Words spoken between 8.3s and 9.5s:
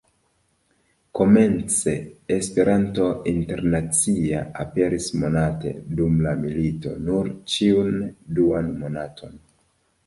duan monaton.